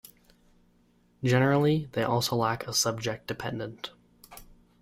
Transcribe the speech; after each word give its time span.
Generally, 1.23 1.87
they 1.91 2.01
also 2.01 2.35
lack 2.35 2.65
a 2.65 2.73
subject 2.73 3.27
dependent. 3.27 3.91